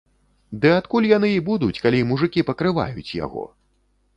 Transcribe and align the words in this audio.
Ды 0.63 0.69
адкуль 0.77 1.07
яны 1.11 1.29
і 1.33 1.43
будуць, 1.49 1.79
калі 1.83 1.99
мужыкі 2.13 2.45
пакрываюць 2.49 3.07
яго? 3.25 3.43